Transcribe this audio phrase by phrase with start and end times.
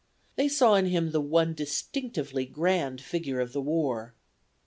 [0.35, 4.15] They saw in him the one distinctively grand figure of the war.